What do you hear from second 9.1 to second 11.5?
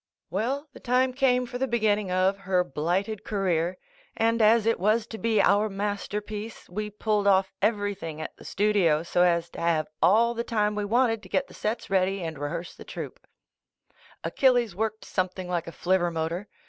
as to have all the time we wanted to get